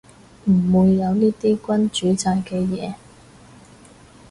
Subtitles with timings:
[0.45, 2.95] 唔會有呢啲君主制嘅嘢